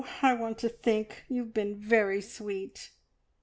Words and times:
I 0.23 0.33
want 0.33 0.57
to 0.57 0.69
think. 0.69 1.25
You've 1.29 1.53
been 1.53 1.75
very 1.75 2.21
sweet." 2.21 2.89